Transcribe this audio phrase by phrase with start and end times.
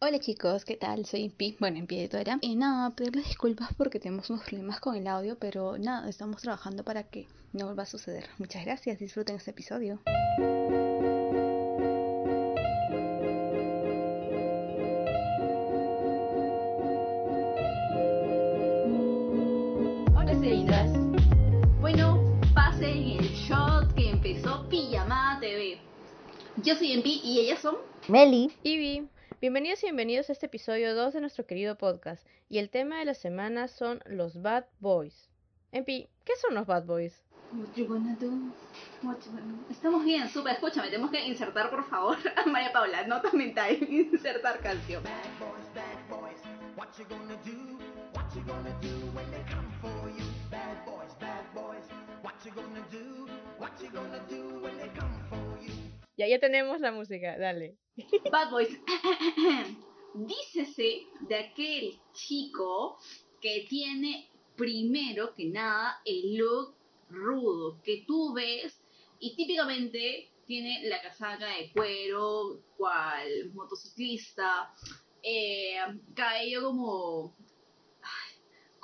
[0.00, 1.06] Hola chicos, ¿qué tal?
[1.06, 2.38] Soy Impi, bueno, Impi Editora.
[2.40, 6.84] Y nada, pedirles disculpas porque tenemos unos problemas con el audio, pero nada, estamos trabajando
[6.84, 8.26] para que no vuelva a suceder.
[8.38, 9.98] Muchas gracias, disfruten este episodio.
[20.14, 20.92] Hola seguidas.
[21.80, 25.80] Bueno, pasen el shot que empezó Pijamada TV.
[26.62, 27.74] Yo soy Impi y ellas son...
[28.06, 28.52] Meli.
[28.62, 29.08] Ivy,
[29.40, 32.26] bienvenidos y bienvenidos a este episodio 2 de nuestro querido podcast.
[32.48, 35.30] Y el tema de la semana son los Bad Boys.
[35.72, 37.24] Empi, ¿qué son los Bad Boys?
[37.52, 38.30] What you gonna do?
[39.02, 39.70] What you gonna do?
[39.70, 40.54] Estamos bien, súper.
[40.54, 45.02] Escúchame, tenemos que insertar, por favor, a María Paula, nota mental, insertar canción.
[45.02, 46.40] Bad boys, bad boys,
[46.76, 47.78] what you gonna do?
[48.14, 50.24] What you gonna do when they come for you?
[50.50, 51.86] Bad boys, bad boys,
[52.22, 53.26] what you gonna do?
[53.58, 55.87] What you gonna do when they come for you?
[56.18, 57.76] Ya, ya tenemos la música, dale.
[58.32, 58.70] Bad Boys.
[60.14, 62.98] Dícese de aquel chico
[63.40, 66.74] que tiene primero que nada el look
[67.08, 68.82] rudo que tú ves
[69.20, 74.74] y típicamente tiene la casaca de cuero, cual motociclista,
[75.22, 75.76] eh,
[76.16, 77.36] cabello como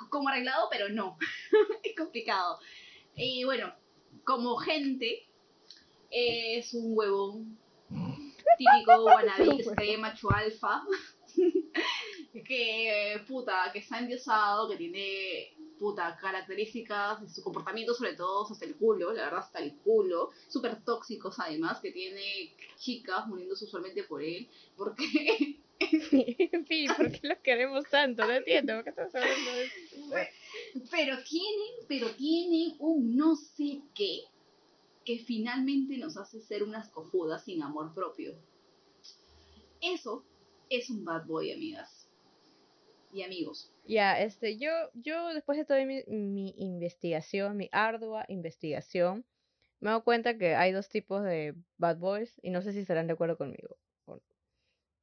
[0.09, 1.17] como arreglado, pero no,
[1.83, 2.59] es complicado.
[3.13, 3.75] Y bueno,
[4.23, 5.27] como gente
[6.15, 7.57] es un huevón
[8.57, 10.81] típico wannabe que se cree macho alfa
[12.47, 18.63] que puta que está endiosado que tiene puta características de su comportamiento sobre todo hasta
[18.63, 24.03] el culo la verdad hasta el culo súper tóxicos además que tiene chicas muriéndose usualmente
[24.03, 28.25] por él porque Empi, ¿por qué los queremos tanto?
[28.25, 29.75] No entiendo, ¿por qué estás hablando de eso?
[30.89, 34.21] pero tienen pero tienen un no sé qué
[35.05, 38.35] que finalmente nos hace ser unas cojudas sin amor propio.
[39.81, 40.25] Eso
[40.69, 42.09] es un bad boy, amigas
[43.13, 43.71] y amigos.
[43.87, 49.25] Ya, este, yo, yo después de toda mi, mi investigación, mi ardua investigación,
[49.79, 53.07] me dado cuenta que hay dos tipos de bad boys y no sé si estarán
[53.07, 53.77] de acuerdo conmigo.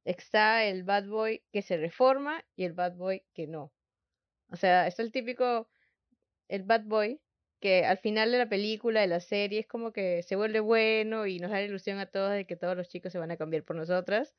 [0.03, 3.71] Está el bad boy que se reforma y el bad boy que no.
[4.51, 5.69] O sea, es el típico,
[6.49, 7.21] el bad boy
[7.63, 11.27] que al final de la película, de la serie, es como que se vuelve bueno
[11.27, 13.37] y nos da la ilusión a todos de que todos los chicos se van a
[13.37, 14.35] cambiar por nosotras.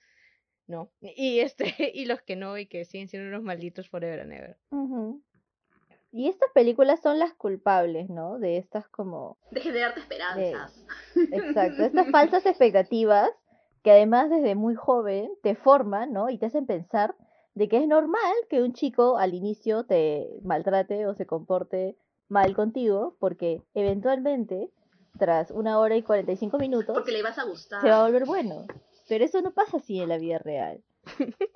[0.67, 0.91] No.
[1.01, 1.65] Y este,
[1.95, 4.59] y los que no, y que siguen siendo unos malditos forever and ever.
[6.13, 8.39] Y estas películas son las culpables, ¿no?
[8.39, 9.39] De estas como...
[9.51, 10.85] De darte esperanzas.
[11.33, 13.31] Exacto, estas falsas expectativas
[13.83, 16.29] que además desde muy joven te forman, ¿no?
[16.29, 17.15] Y te hacen pensar
[17.55, 21.97] de que es normal que un chico al inicio te maltrate o se comporte
[22.35, 24.69] mal contigo, porque eventualmente,
[25.19, 27.81] tras una hora y 45 minutos, Porque le vas a gustar.
[27.81, 28.67] se va a volver bueno.
[29.09, 30.83] Pero eso no pasa así en la vida real.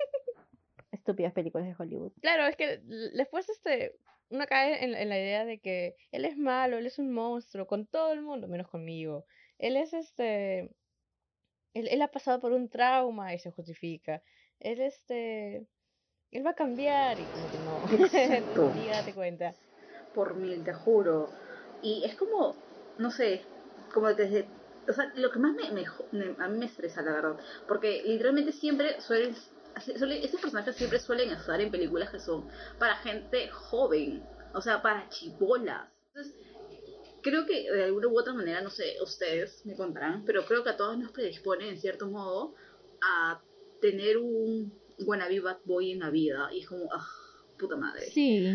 [0.91, 2.13] Estúpidas películas de Hollywood.
[2.21, 2.77] Claro, es que
[3.13, 3.95] después este,
[4.29, 7.67] uno cae en, en la idea de que él es malo, él es un monstruo,
[7.67, 9.25] con todo el mundo, menos conmigo.
[9.57, 10.71] Él es este,
[11.73, 14.21] él, él ha pasado por un trauma y se justifica.
[14.59, 15.67] Él este,
[16.31, 17.57] él va a cambiar y como que
[17.97, 18.05] no.
[18.05, 18.71] Exacto.
[18.75, 19.53] Ni date cuenta.
[20.13, 21.29] Por mil, te juro.
[21.81, 22.55] Y es como,
[22.97, 23.45] no sé,
[23.93, 24.47] como desde...
[24.87, 27.37] O sea, lo que más me, me a mí me estresa, la verdad.
[27.67, 29.35] Porque literalmente siempre suelen...
[29.97, 30.41] suele- estos
[30.75, 34.23] siempre suelen estar en películas que son para gente joven.
[34.53, 35.87] O sea, para chibolas.
[36.07, 36.33] Entonces,
[37.21, 40.71] creo que de alguna u otra manera, no sé, ustedes me contarán, pero creo que
[40.71, 42.55] a todos nos predispone, en cierto modo,
[43.01, 43.41] a
[43.79, 44.73] tener un
[45.05, 46.49] wannabe bad boy en la vida.
[46.51, 47.07] Y es como, ah,
[47.57, 48.09] puta madre.
[48.11, 48.53] Sí,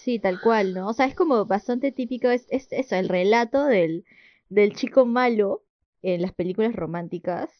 [0.00, 0.88] sí, tal cual, ¿no?
[0.88, 4.04] O sea, es como bastante típico, es, es eso, el relato del,
[4.48, 5.64] del chico malo
[6.02, 7.50] en las películas románticas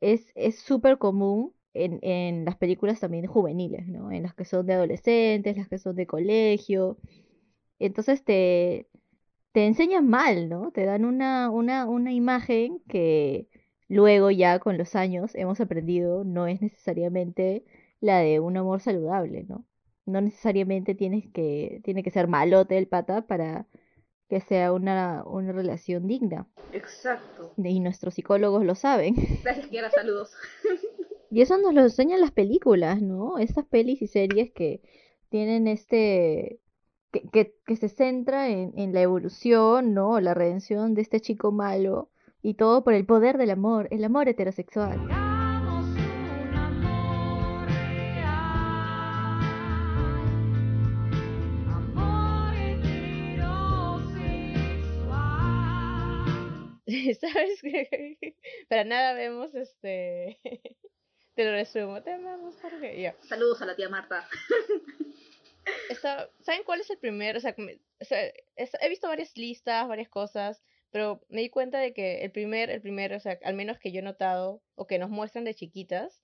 [0.00, 4.10] es es súper común en, en las películas también juveniles, ¿no?
[4.12, 6.98] En las que son de adolescentes, las que son de colegio.
[7.78, 8.88] Entonces te,
[9.52, 10.72] te enseñan mal, ¿no?
[10.72, 13.48] Te dan una, una, una imagen que
[13.88, 17.64] luego ya con los años hemos aprendido no es necesariamente
[18.00, 19.66] la de un amor saludable, ¿no?
[20.06, 23.66] No necesariamente tienes que, tiene que ser malote el pata para
[24.28, 26.48] que sea una, una relación digna.
[26.72, 27.52] Exacto.
[27.56, 29.14] Y nuestros psicólogos lo saben.
[29.42, 30.32] Gracias, Kiara, saludos.
[31.28, 33.38] Y eso nos lo enseñan las películas, ¿no?
[33.38, 34.80] Estas pelis y series que
[35.28, 36.60] tienen este...
[37.10, 40.20] que, que, que se centra en, en la evolución, ¿no?
[40.20, 42.10] La redención de este chico malo.
[42.42, 45.35] Y todo por el poder del amor, el amor heterosexual.
[57.20, 57.60] ¿Sabes?
[58.68, 60.38] Para nada vemos este
[61.34, 62.02] Te lo resumo.
[62.02, 62.98] Te amamos, Jorge.
[63.00, 63.14] Ya.
[63.28, 64.26] Saludos a la tía Marta.
[65.90, 67.36] Esta- ¿Saben cuál es el primer?
[67.36, 68.20] O sea, me- o sea,
[68.56, 72.70] es- he visto varias listas, varias cosas, pero me di cuenta de que el primer,
[72.70, 75.54] el primer, o sea, al menos que yo he notado o que nos muestran de
[75.54, 76.22] chiquitas,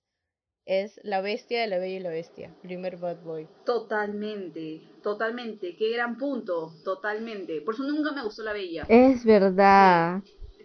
[0.65, 3.47] es la bestia de la bella y la bestia, primer bad boy.
[3.65, 5.75] Totalmente, totalmente.
[5.75, 7.59] Qué gran punto, totalmente.
[7.61, 8.85] Por eso nunca me gustó la bella.
[8.87, 10.21] Es verdad.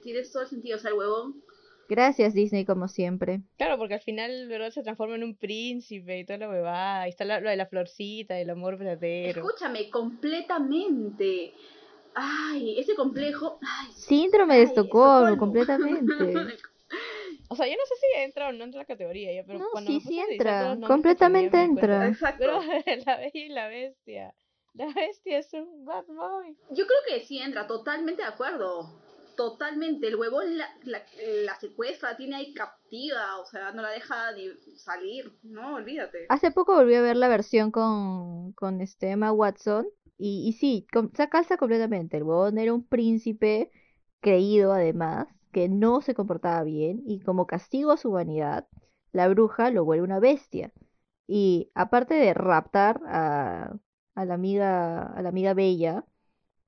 [0.09, 1.45] Tienes todo el sentido, o sea, el huevón.
[1.87, 3.43] Gracias Disney como siempre.
[3.59, 4.71] Claro, porque al final, ¿verdad?
[4.71, 7.03] Se transforma en un príncipe y toda la huevada.
[7.03, 9.43] Ahí está la- lo de la florcita, el amor verdadero.
[9.47, 11.53] Escúchame, completamente.
[12.15, 13.59] Ay, ese complejo.
[13.61, 15.39] Ay, Síndrome de Ay, Estocolmo, Estocolmo.
[15.39, 16.09] completamente.
[17.51, 19.67] O sea, yo no sé si entra o no entra la categoría, ya, pero No,
[19.73, 22.09] cuando sí, sí entra, completamente entra.
[22.09, 22.39] Exacto.
[22.39, 22.61] Pero
[23.07, 24.35] la bella y la bestia.
[24.73, 26.57] La bestia es un bad boy.
[26.71, 28.91] Yo creo que sí entra, totalmente de acuerdo.
[29.39, 30.09] Totalmente.
[30.09, 35.33] El huevón la, secuestra, tiene ahí captiva, o sea, no la deja ni salir.
[35.45, 36.27] No, olvídate.
[36.29, 39.87] Hace poco volví a ver la versión con, con este Emma Watson
[40.19, 42.17] y, y sí, com- se calza completamente.
[42.17, 43.71] El huevón era un príncipe
[44.21, 48.67] creído además, que no se comportaba bien y como castigo a su vanidad,
[49.13, 50.73] la bruja lo vuelve una bestia.
[51.29, 53.79] Y aparte de raptar a
[54.17, 56.05] la amiga, a la amiga bella,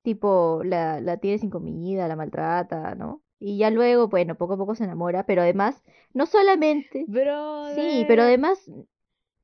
[0.03, 3.23] tipo la, la tiene sin comida, la maltrata, ¿no?
[3.39, 5.83] Y ya luego, bueno, poco a poco se enamora, pero además,
[6.13, 7.05] no solamente...
[7.09, 7.75] Bro.
[7.75, 8.71] Sí, pero además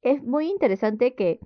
[0.03, 1.41] es muy interesante que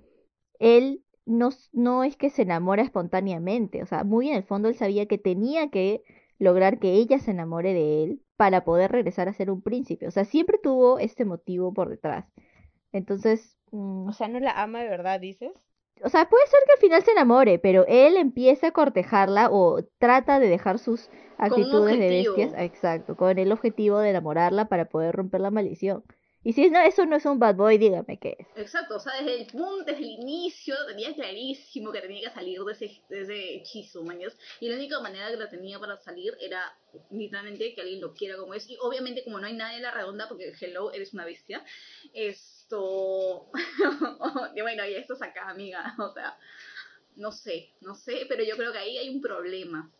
[0.59, 4.75] él no, no es que se enamora espontáneamente, o sea, muy en el fondo él
[4.75, 6.03] sabía que tenía que
[6.39, 10.11] lograr que ella se enamore de él para poder regresar a ser un príncipe, o
[10.11, 12.25] sea, siempre tuvo este motivo por detrás.
[12.91, 15.51] Entonces, mm, O sea, no la ama de verdad, dices.
[16.03, 19.83] O sea, puede ser que al final se enamore, pero él empieza a cortejarla o
[19.99, 25.15] trata de dejar sus actitudes de bestias, exacto, con el objetivo de enamorarla para poder
[25.15, 26.03] romper la maldición.
[26.43, 28.47] Y si eso no es un bad boy, dígame qué es.
[28.55, 32.59] Exacto, o sea, desde el punto, desde el inicio, tenía clarísimo que tenía que salir
[32.63, 34.35] de ese, de ese hechizo, mañas.
[34.59, 36.75] Y la única manera que la tenía para salir era
[37.11, 38.67] literalmente que alguien lo quiera como es.
[38.67, 41.63] Y obviamente, como no hay nadie en la redonda, porque hello, eres una bestia,
[42.13, 43.51] esto.
[44.55, 45.95] y bueno, y esto es acá, amiga.
[45.99, 46.37] O sea,
[47.15, 49.91] no sé, no sé, pero yo creo que ahí hay un problema.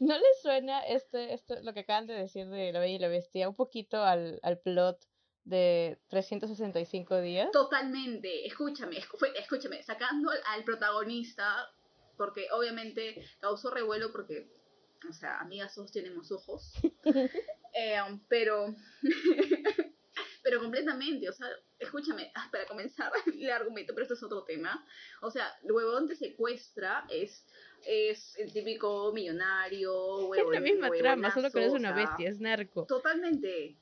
[0.00, 3.08] ¿No les suena este, esto, lo que acaban de decir de La Bella y la
[3.08, 4.98] Bestia un poquito al, al plot
[5.44, 7.50] de 365 días?
[7.52, 8.98] Totalmente, escúchame,
[9.36, 11.68] escúchame, sacando al, al protagonista,
[12.16, 14.48] porque obviamente causó revuelo porque,
[15.08, 16.72] o sea, amigas, todos tenemos ojos,
[17.72, 17.98] Eh,
[18.28, 18.74] pero,
[20.42, 21.46] pero completamente, o sea,
[21.78, 24.84] escúchame, ah, para comenzar el argumento, pero esto es otro tema,
[25.22, 27.46] o sea, el huevón te secuestra, es,
[27.86, 32.40] es el típico millonario, Es huevón, la misma trama, solo que es una bestia, es
[32.40, 32.86] narco.
[32.86, 33.76] Totalmente.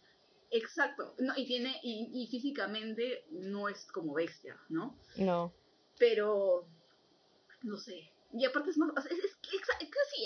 [0.50, 1.15] Exacto.
[1.19, 4.99] No, y tiene, y, y físicamente no es como bestia, ¿no?
[5.17, 5.53] No.
[5.99, 6.67] Pero
[7.62, 8.11] no sé.
[8.33, 9.33] Y aparte es más, es, es, es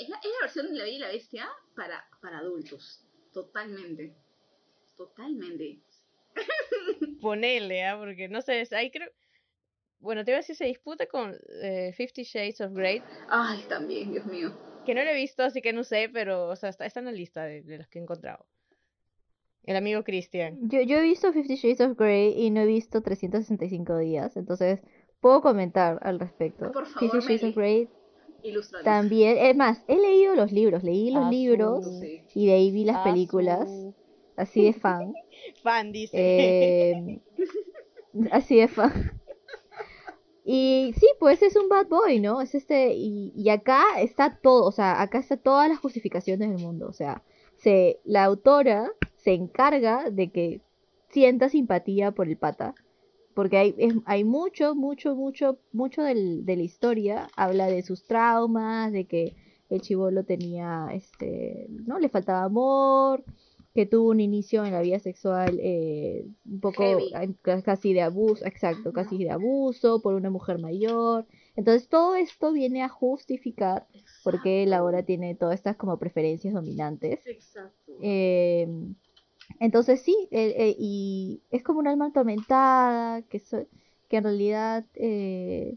[0.02, 3.04] es la, es la versión de la Bella y la Bestia para, para adultos.
[3.32, 4.14] Totalmente.
[4.96, 5.80] Totalmente.
[7.20, 7.96] Ponele, ¿ah?
[7.98, 9.10] Porque no sé, es- ahí creo...
[10.02, 14.10] Bueno, te iba a decir, se disputa con eh, Fifty Shades of Grey, Ay, también,
[14.12, 14.50] Dios mío.
[14.84, 17.06] que no lo he visto, así que no sé, pero, o sea, está, está en
[17.06, 18.44] la lista de, de los que he encontrado.
[19.64, 20.58] El amigo Christian.
[20.68, 24.80] Yo, yo he visto Fifty Shades of Grey y no he visto 365 días, entonces
[25.20, 26.72] puedo comentar al respecto.
[26.72, 27.88] Por favor, Fifty Shades of Grey
[28.42, 28.84] Ilustranos.
[28.84, 32.22] también, es más, he leído los libros, leí los Ah, libros Sí.
[32.34, 33.70] y de ahí vi las Ah, películas,
[34.34, 35.12] así de fan.
[35.62, 36.16] Fan, dice.
[36.18, 37.20] Eh,
[38.32, 39.21] así de fan.
[40.44, 42.40] Y sí, pues es un bad boy, ¿no?
[42.40, 46.58] Es este, y, y acá está todo, o sea, acá está todas las justificaciones del
[46.58, 47.22] mundo, o sea,
[47.56, 50.62] se, la autora se encarga de que
[51.10, 52.74] sienta simpatía por el pata,
[53.34, 58.04] porque hay, es- hay mucho, mucho, mucho, mucho del, de la historia, habla de sus
[58.06, 59.34] traumas, de que
[59.70, 61.98] el chivolo tenía, este, ¿no?
[62.00, 63.24] Le faltaba amor,
[63.74, 67.34] que tuvo un inicio en la vida sexual eh, un poco Heavy.
[67.64, 71.26] casi de abuso, exacto, casi de abuso por una mujer mayor.
[71.56, 73.86] Entonces todo esto viene a justificar
[74.22, 77.26] por qué él ahora tiene todas estas como preferencias dominantes.
[77.26, 77.92] Exacto.
[78.02, 78.68] Eh,
[79.60, 83.66] entonces sí, eh, eh, y es como un alma atormentada, que, so-
[84.08, 85.76] que en realidad eh,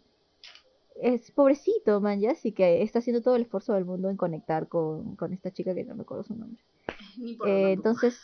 [1.02, 4.68] es pobrecito, man, ya, así que está haciendo todo el esfuerzo del mundo en conectar
[4.68, 6.62] con, con esta chica que no recuerdo su nombre.
[7.18, 8.20] Ni Eh, entonces,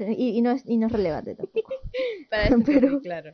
[0.00, 1.68] y, y no es, y no es relevante tampoco.
[2.30, 3.32] Para este pero- claro.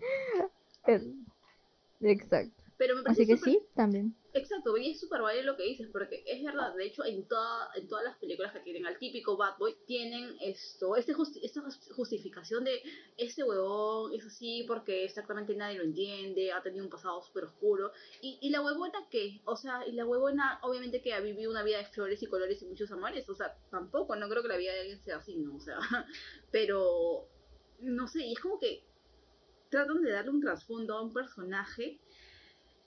[2.01, 2.64] Exacto.
[2.85, 4.15] Pero me parece Así que sí, también.
[4.35, 7.71] Exacto, y es súper válido lo que dices, porque es verdad, de hecho, en, toda,
[7.77, 11.63] en todas las películas que tienen al típico bad boy, tienen esto, este justi- esta
[11.63, 12.83] jus- justificación de
[13.17, 17.91] este huevón es así porque exactamente nadie lo entiende, ha tenido un pasado súper oscuro,
[18.21, 21.63] y, y la huevona qué, o sea, y la huevona obviamente que ha vivido una
[21.63, 24.59] vida de flores y colores y muchos amores, o sea, tampoco, no creo que la
[24.59, 25.55] vida de alguien sea así, ¿no?
[25.57, 25.79] O sea,
[26.51, 27.25] pero,
[27.79, 28.83] no sé, y es como que
[29.71, 31.99] tratan de darle un trasfondo a un personaje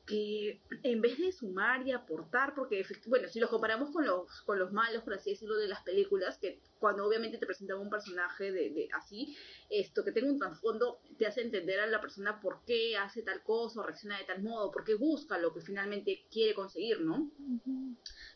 [0.07, 4.57] que en vez de sumar y aportar, porque bueno, si los comparamos con los, con
[4.57, 8.51] los malos, por así decirlo, de las películas, que cuando obviamente te presentan un personaje
[8.53, 9.35] de, de así,
[9.69, 13.43] esto que tenga un trasfondo, te hace entender a la persona por qué hace tal
[13.43, 17.29] cosa o reacciona de tal modo, por qué busca lo que finalmente quiere conseguir, ¿no?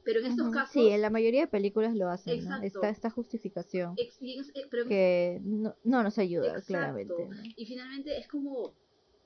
[0.04, 0.74] Pero en estos casos...
[0.74, 2.56] Sí, en la mayoría de películas lo hacen, ¿no?
[2.58, 2.66] Exacto.
[2.68, 6.68] Está esta justificación ex- y en- eh, pero que no, no nos ayuda, Exacto.
[6.68, 7.14] claramente.
[7.30, 7.42] ¿no?
[7.56, 8.76] Y finalmente es como.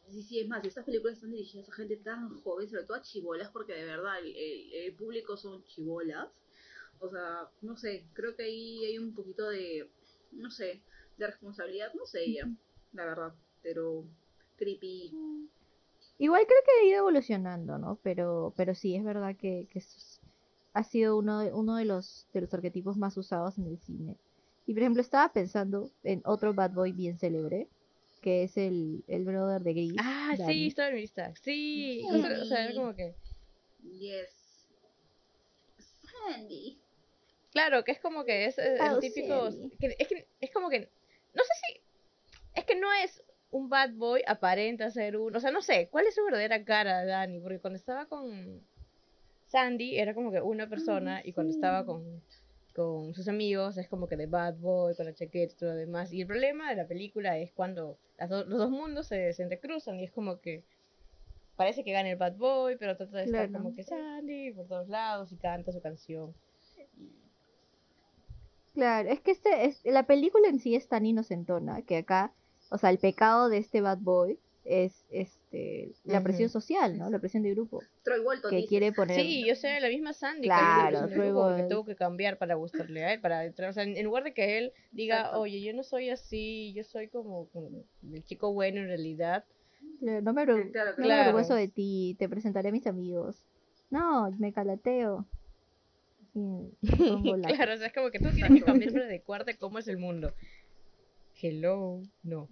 [0.10, 3.02] Sí, sí, es más, estas películas están dirigidas a gente tan joven, sobre todo a
[3.02, 6.30] chibolas, porque de verdad el, público son chibolas.
[7.00, 9.90] O sea, no sé, creo que ahí hay un poquito de.
[10.32, 10.82] No sé,
[11.18, 12.50] de responsabilidad, no sé ya,
[12.94, 14.06] la verdad, pero.
[14.58, 15.14] Creepy.
[16.18, 18.00] Igual creo que ha ido evolucionando, ¿no?
[18.02, 19.84] Pero, pero sí, es verdad que, que
[20.74, 24.18] ha sido uno de, uno de los, de los arquetipos más usados en el cine.
[24.66, 27.68] Y por ejemplo, estaba pensando en otro bad boy bien célebre,
[28.25, 29.94] que es el, el brother de Gris.
[30.00, 30.51] Ah, Danny.
[30.53, 31.32] sí, estaba en mi lista.
[31.44, 32.08] Sí, Sí.
[32.12, 33.13] o sea, era como que.
[33.84, 34.67] Yes.
[35.77, 36.79] Sandy.
[37.51, 39.50] Claro, que es como que es eh, Oh, el típico.
[39.79, 40.89] Que- es que es como que.
[41.36, 41.82] No sé si.
[42.55, 45.36] Es que no es un bad boy, aparenta ser un.
[45.36, 47.39] O sea, no sé, ¿cuál es su verdadera cara, Dani?
[47.39, 48.62] Porque cuando estaba con
[49.48, 52.24] Sandy era como que una persona y cuando estaba con,
[52.75, 55.75] con sus amigos es como que de bad boy, con la chaqueta y todo lo
[55.77, 56.12] demás.
[56.13, 59.44] Y el problema de la película es cuando las do- los dos mundos se, se
[59.44, 60.63] entrecruzan y es como que
[61.55, 63.63] parece que gana el bad boy, pero trata de estar Claro.
[63.63, 66.34] como que Sandy por todos lados y canta su canción.
[68.74, 72.34] Claro, es que este es, la película en sí es tan inocentona que acá,
[72.70, 75.05] o sea, el pecado de este bad boy es
[75.56, 77.10] este la presión social, ¿no?
[77.10, 78.52] La presión de grupo, Troy Walton.
[78.52, 82.38] que quiere poner Sí, yo sé, la misma Sandy Claro, porque luego- tuvo que cambiar
[82.38, 85.40] para gustarle a él, para entrar, o sea, en lugar de que él diga, Exacto.
[85.42, 87.70] oye, yo no soy así, yo soy como, como
[88.12, 89.46] el chico bueno en realidad.
[90.02, 93.44] No me, Claro, no me avergüenzo de ti, te presentaré a mis amigos.
[93.90, 95.26] No, me calateo.
[96.82, 99.88] Claro, o sea, es como que tú tienes que cambiar para adecuarte a cómo es
[99.88, 100.34] el mundo.
[101.42, 102.50] Hello, no.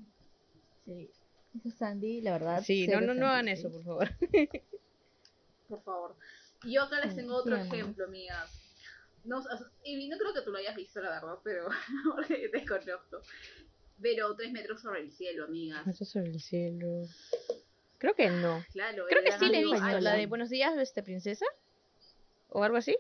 [0.86, 1.10] Sí.
[1.56, 2.64] Eso Sandy, la verdad.
[2.64, 4.10] Sí, no, no, no hagan eso, por favor.
[5.70, 6.16] Por favor.
[6.66, 8.52] Y yo acá les tengo otro sí, ejemplo, amigas.
[9.24, 9.42] No,
[9.84, 11.68] y no creo que tú lo hayas visto, la verdad, pero
[12.16, 13.22] porque te conozco.
[14.00, 15.88] Pero tres metros sobre el cielo, amigas.
[15.88, 17.08] Eso sobre el cielo.
[17.98, 18.64] Creo que no.
[18.74, 21.46] Claro, Creo que sí le he visto, la de Buenos días, este princesa.
[22.50, 22.96] ¿O algo así?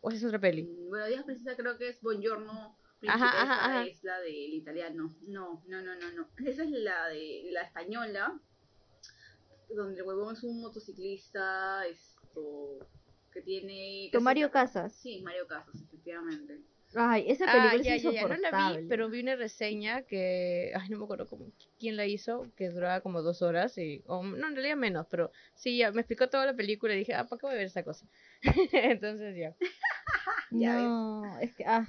[0.00, 0.64] ¿O es otra peli?
[0.64, 2.76] Mm, Bueno, Días Princesa creo que es Buongiorno
[3.08, 3.86] Ajá, Principessa, ajá, ajá.
[3.86, 5.16] es la del italiano.
[5.26, 6.28] No, no, no, no, no.
[6.46, 8.40] Esa es la de la española,
[9.74, 12.78] donde el huevón es un motociclista, esto,
[13.32, 14.08] que tiene...
[14.12, 14.94] Con casi- Mario Casas.
[14.94, 16.60] Sí, Mario Casas, efectivamente.
[16.96, 18.02] Ay, esa película Ah, es ya, ya.
[18.04, 18.50] No insoportable.
[18.50, 20.70] la vi, pero vi una reseña que.
[20.78, 23.76] Ay, no me acuerdo cómo, quién la hizo, que duraba como dos horas.
[23.78, 26.98] y o, No, en realidad menos, pero sí, ya me explicó toda la película y
[26.98, 28.06] dije, ah, ¿para qué voy a ver esa cosa?
[28.72, 29.56] Entonces ya.
[30.52, 31.88] Ya no, es que, ah,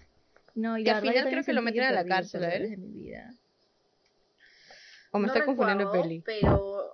[0.55, 2.63] no, y al final creo que lo metieron a la cárcel, ¿a él?
[2.63, 3.33] horas de mi vida.
[5.11, 6.23] O me No estoy confundiendo de peli.
[6.25, 6.93] Pero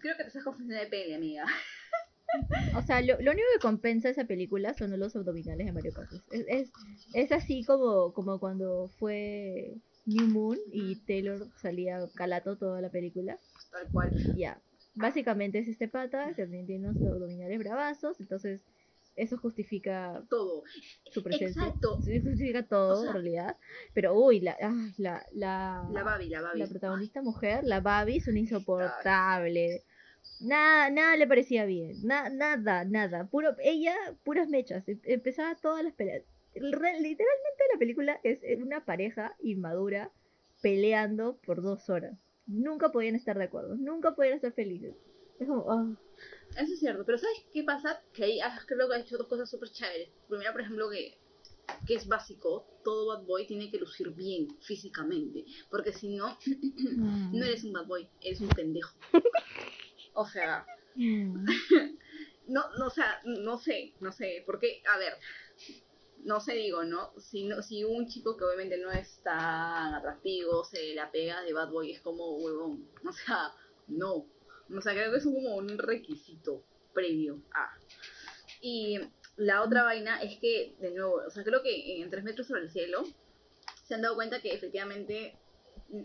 [0.00, 1.44] creo que te estás confundiendo de peli, amiga.
[2.76, 5.92] O sea, lo, lo único que compensa esa película son los abdominales de Mario.
[6.30, 6.72] Es, es,
[7.14, 9.74] es así como, como cuando fue
[10.06, 13.38] New Moon y Taylor salía calato toda la película.
[13.70, 14.10] Tal cual.
[14.36, 14.60] Ya.
[14.94, 18.60] Básicamente es este pata que también tiene unos abdominales bravazos, entonces
[19.16, 20.62] eso justifica Todo.
[21.10, 21.62] su presencia.
[21.64, 22.00] Exacto.
[22.02, 23.56] Sí, justifica todo O sea- en realidad.
[23.94, 24.56] Pero uy, la,
[24.98, 26.58] la, la, La Babi, la Babi.
[26.60, 29.82] la protagonista mujer, la Babi, es una insoportable.
[30.40, 31.92] Nada, nada le parecía bien.
[32.04, 33.26] Na- nada, nada.
[33.26, 33.94] Puro, ella,
[34.24, 34.86] puras mechas.
[34.88, 36.22] Em- Empezaba todas las peleas.
[36.54, 40.10] Literalmente la película es una pareja inmadura
[40.62, 42.18] peleando por dos horas.
[42.46, 43.76] Nunca podían estar de acuerdo.
[43.76, 44.94] Nunca podían estar felices.
[45.38, 45.86] Es como, ah,
[46.56, 48.02] Eso es cierto, pero ¿sabes qué pasa?
[48.12, 50.08] Que ahí ah, creo que ha hecho dos cosas súper chéveres.
[50.28, 51.18] Primero, por ejemplo, que,
[51.86, 56.38] que es básico, todo bad boy tiene que lucir bien físicamente, porque si no,
[57.32, 58.96] no eres un bad boy, eres un pendejo.
[60.14, 61.44] O sea, mm,
[62.48, 65.12] no, no, o sea, no sé, no sé, porque, a ver,
[66.24, 67.12] no sé, digo, ¿no?
[67.20, 71.52] Si, no, si un chico que obviamente no es tan atractivo se la pega de
[71.52, 73.52] bad boy, es como huevón, o sea,
[73.88, 74.26] no.
[74.74, 77.76] O sea, creo que es como un requisito previo a.
[78.60, 78.98] Y
[79.36, 82.62] la otra vaina es que, de nuevo, o sea, creo que en Tres metros sobre
[82.62, 83.04] el cielo
[83.84, 85.36] se han dado cuenta que efectivamente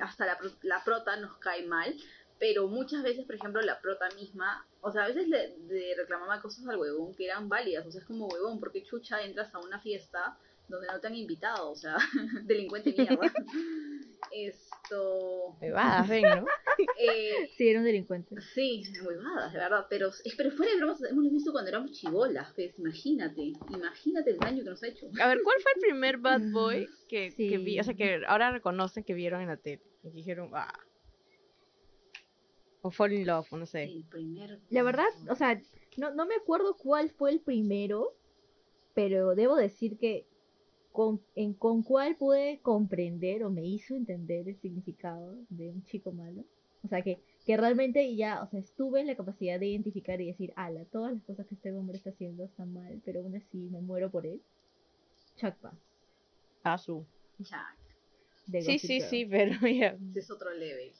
[0.02, 1.96] hasta la, la prota nos cae mal,
[2.38, 6.68] pero muchas veces, por ejemplo, la prota misma, o sea, a veces le reclamaba cosas
[6.68, 9.80] al huevón que eran válidas, o sea, es como huevón, porque chucha entras a una
[9.80, 10.38] fiesta
[10.72, 11.98] donde no te han invitado, o sea,
[12.46, 13.32] delincuente mierda.
[14.32, 15.58] Esto...
[15.60, 16.46] Bebadas, ven, ¿no?
[17.00, 18.36] Eh, Sí, era un delincuente.
[18.56, 22.78] Sí, huevadas, de verdad, pero, pero fuera de bromas, hemos visto cuando éramos chivolas, pues,
[22.80, 25.08] imagínate, imagínate el daño que nos ha hecho.
[25.22, 27.80] A ver, ¿cuál fue el primer bad boy que, que vi?
[27.80, 29.82] O sea, que ahora reconocen que vieron en la tele.
[30.04, 30.74] Y que dijeron, ah.
[32.82, 33.84] O Fall in Love, o no sé.
[33.84, 34.60] El primer...
[34.70, 35.62] La verdad, o sea,
[35.98, 38.16] no, no me acuerdo cuál fue el primero,
[38.96, 40.26] pero debo decir que
[40.92, 46.12] con, en, con cuál pude comprender o me hizo entender el significado de un chico
[46.12, 46.44] malo.
[46.84, 50.28] O sea, que, que realmente ya, o sea, estuve en la capacidad de identificar y
[50.28, 53.70] decir, ala, todas las cosas que este hombre está haciendo están mal, pero aún así
[53.70, 54.42] me muero por él.
[55.38, 55.76] Chuck Bass,
[56.64, 57.06] Ah, su.
[57.44, 57.58] Chuck,
[58.48, 59.10] de Sí, sí, Girl.
[59.10, 59.98] sí, pero ya.
[60.10, 60.92] ese es otro level.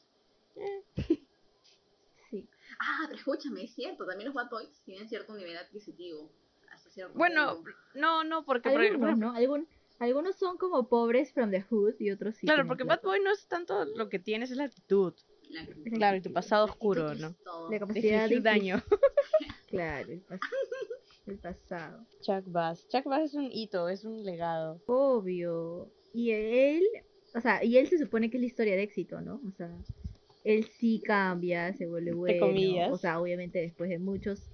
[2.30, 2.48] Sí.
[2.80, 6.30] Ah, pero escúchame, es cierto, también los bad boys tienen cierto nivel adquisitivo.
[6.70, 7.62] Hasta cierto Bueno,
[7.94, 8.70] no, no, porque.
[8.70, 9.32] por ejemplo, ¿no?
[9.34, 9.68] Algún-
[10.04, 12.46] algunos son como pobres from the hood y otros sí.
[12.46, 13.02] Claro, porque plata.
[13.02, 15.14] Bad Boy no es tanto lo que tienes, es la actitud.
[15.50, 15.66] La-
[15.96, 17.34] Claro, y tu pasado la oscuro, actitud ¿no?
[17.44, 17.70] todo.
[17.70, 18.82] La capacidad de daño.
[19.68, 20.40] Claro, el, pas-
[21.26, 22.06] el pasado.
[22.20, 22.86] Chuck Bass.
[22.88, 24.82] Chuck Bass es un hito, es un legado.
[24.86, 25.90] Obvio.
[26.12, 26.82] Y él,
[27.34, 29.40] o sea, y él se supone que es la historia de éxito, ¿no?
[29.48, 29.70] O sea,
[30.44, 32.46] él sí cambia, se vuelve bueno.
[32.46, 32.92] comillas.
[32.92, 34.50] O sea, obviamente después de muchos,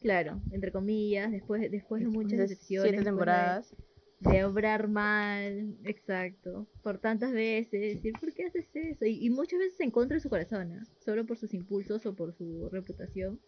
[0.00, 2.90] claro, entre comillas, después, después de muchas De decepciones.
[2.90, 3.74] Siete de- temporadas.
[4.20, 9.06] De, obrar mal, exacto, por tantas veces, decir, ¿por qué haces eso?
[9.06, 10.86] Y, muchas veces en contra de su corazón, ¿ah?
[11.04, 13.40] Solo por sus impulsos o por su reputación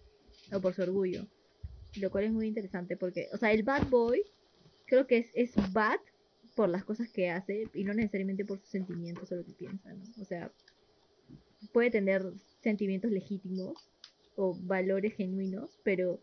[0.50, 1.26] o por su orgullo.
[2.00, 4.22] Lo cual es muy interesante porque, o sea, el bad boy
[4.86, 6.00] creo que es, es bad
[6.54, 9.92] por las cosas que hace y no necesariamente por sus sentimientos o lo que piensa,
[9.92, 10.02] ¿no?
[10.20, 10.50] O sea,
[11.72, 12.22] puede tener
[12.60, 13.90] sentimientos legítimos
[14.36, 16.20] o valores genuinos, pero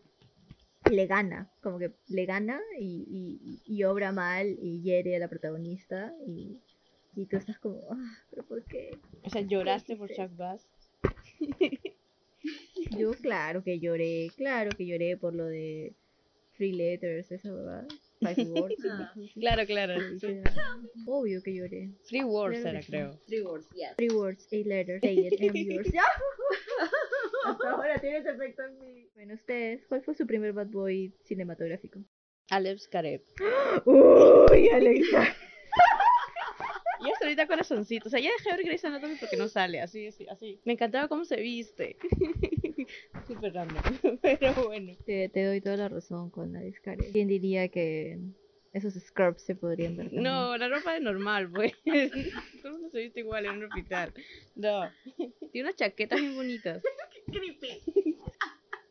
[0.90, 5.28] le gana, como que le gana y, y, y obra mal y hiere a la
[5.28, 6.58] protagonista y,
[7.14, 8.98] y tú estás como, ah, pero ¿por qué?
[9.24, 10.68] O sea, lloraste por Chuck Bass.
[12.98, 15.94] Yo claro que lloré, claro que lloré por lo de
[16.54, 17.86] Free Letters, esa verdad.
[18.20, 18.84] Five Words.
[18.90, 19.94] Ah, Claro, claro.
[20.18, 20.40] Sí,
[21.06, 21.90] Obvio que lloré.
[22.08, 23.18] Three Words Claro era, creo.
[23.26, 23.96] Three words, yes.
[23.96, 25.88] Three words, eight letters, say it, yours.
[27.70, 29.08] Ahora tiene ese efecto en mí.
[29.14, 32.00] Bueno, ustedes, ¿cuál fue su primer bad boy cinematográfico?
[32.50, 33.22] Alex Careb.
[33.84, 35.34] Uy, Alexa.
[37.02, 38.08] Y hasta ahorita corazoncito.
[38.08, 39.80] O sea, ya dejé de ver Grey's Anatomy porque no sale.
[39.80, 40.60] Así, así, así.
[40.64, 41.96] Me encantaba cómo se viste.
[43.26, 44.18] Súper random.
[44.20, 44.92] Pero bueno.
[45.06, 47.10] Te, te doy toda la razón con Alex Care.
[47.12, 48.18] ¿Quién diría que
[48.72, 50.06] esos scrubs se podrían ver?
[50.06, 50.24] también?
[50.24, 51.72] No, la ropa de normal, pues.
[51.82, 54.12] Todo el mundo se viste igual en un hospital.
[54.54, 54.90] No.
[55.16, 56.82] Tiene unas chaquetas bien bonitas.
[57.32, 57.82] Creepy.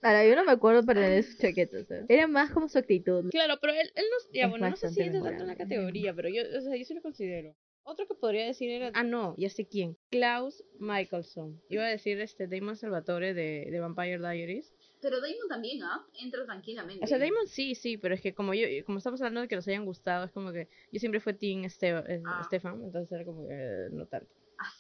[0.02, 1.90] Ahora, yo no me acuerdo para tener sus chaquetas.
[1.92, 2.06] ¿eh?
[2.08, 3.30] Era más como su actitud.
[3.32, 4.34] Claro, pero él, él no.
[4.34, 6.76] Ya, Es bueno, no sé si entra tanto en la categoría, pero yo, o sea,
[6.76, 7.54] yo sí lo considero.
[7.84, 8.92] Otro que podría decir era.
[8.94, 9.98] Ah, no, ya sé quién.
[10.10, 11.60] Klaus Michelson.
[11.70, 14.74] Iba a decir este Damon Salvatore de, de Vampire Diaries.
[15.02, 16.06] Pero Damon también, ¿ah?
[16.22, 17.04] Entra tranquilamente.
[17.04, 19.56] O sea, Damon sí, sí, pero es que como yo, como estamos hablando de que
[19.56, 22.44] nos hayan gustado, es como que yo siempre fui Team Este- eh, Ah.
[22.46, 24.32] Stefan, entonces era como que eh, no tanto.
[24.60, 24.72] Ah,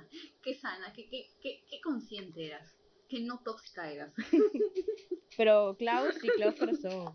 [0.42, 2.76] Qué sana, qué, qué, qué, qué consciente eras.
[3.10, 4.12] Qué no tóxica eras.
[5.36, 7.12] Pero Klaus, sí, Klaus Corazón.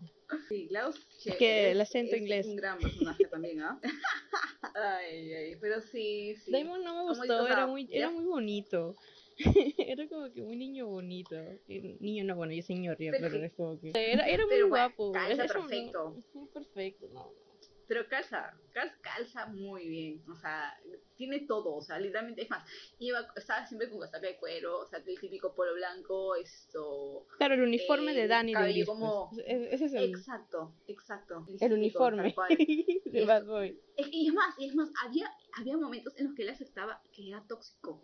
[0.48, 0.96] Sí, Klaus.
[1.18, 2.46] che, que el acento es inglés.
[2.46, 3.80] un gran personaje también, ¿ah?
[4.74, 6.50] ay, ay, pero sí, sí.
[6.50, 8.96] Damon no me gustó, dices, era muy, era muy bonito.
[9.78, 11.36] era como que muy niño bonito.
[11.36, 13.44] Eh, Niño no, bueno, yo señor ya, Pero pero sí.
[13.44, 13.90] es como que...
[13.94, 15.12] Era, era muy Pero bueno, guapo.
[15.12, 16.22] calza eso no- perfecto.
[16.34, 17.45] Ujú, perfecto, no, no.
[17.88, 20.22] Pero calza, calza, calza muy bien.
[20.28, 20.76] O sea,
[21.16, 21.74] tiene todo.
[21.76, 22.68] O sea, literalmente, es más,
[22.98, 24.80] iba, estaba siempre con casaca de cuero.
[24.80, 27.26] O sea, el típico polo blanco, esto.
[27.38, 31.46] Claro, el uniforme de Eh, Danny de cabello como- Ese es el, Exacto, exacto.
[31.60, 32.34] el uniforme
[33.04, 33.78] de Es- Bad Boy.
[33.96, 37.00] Es- y es más, y es más, había, había momentos en los que él aceptaba
[37.12, 38.02] que era tóxico.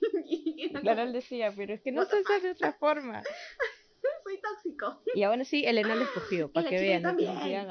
[0.82, 3.22] Claro, él decía, pero es que no se hace de otra forma.
[4.24, 5.02] soy tóxico.
[5.14, 7.68] Y aún así, Elena le escogió, para que vean, no que también.